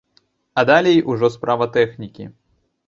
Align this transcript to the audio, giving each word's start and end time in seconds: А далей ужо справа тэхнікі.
А 0.61 0.63
далей 0.69 0.97
ужо 1.13 1.31
справа 1.37 1.71
тэхнікі. 1.77 2.31